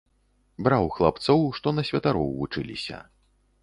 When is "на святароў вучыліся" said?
1.79-2.97